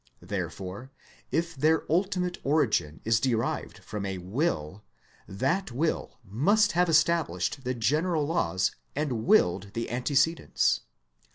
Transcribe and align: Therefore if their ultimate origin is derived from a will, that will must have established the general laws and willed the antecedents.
Therefore 0.23 0.89
if 1.31 1.53
their 1.55 1.83
ultimate 1.87 2.39
origin 2.43 3.01
is 3.05 3.19
derived 3.19 3.77
from 3.83 4.03
a 4.03 4.17
will, 4.17 4.83
that 5.27 5.71
will 5.71 6.17
must 6.25 6.71
have 6.71 6.89
established 6.89 7.63
the 7.65 7.75
general 7.75 8.25
laws 8.25 8.71
and 8.95 9.27
willed 9.27 9.69
the 9.75 9.91
antecedents. 9.91 10.81